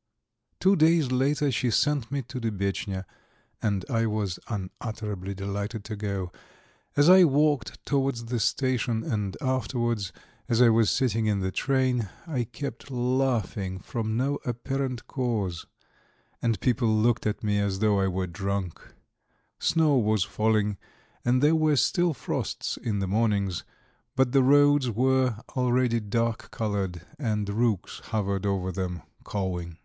[0.00, 3.06] X Two days later she sent me to Dubetchnya
[3.62, 6.30] and I was unutterably delighted to go.
[6.94, 10.12] As I walked towards the station and afterwards,
[10.50, 15.64] as I was sitting in the train, I kept laughing from no apparent cause,
[16.42, 18.82] and people looked at me as though I were drunk.
[19.58, 20.76] Snow was falling,
[21.24, 23.64] and there were still frosts in the mornings,
[24.14, 29.78] but the roads were already dark coloured and rooks hovered over them, cawing.